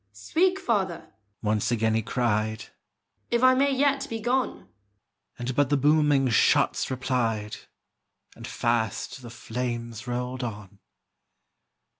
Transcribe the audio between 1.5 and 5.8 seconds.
again he cried, "If I may yet be gone!" And but the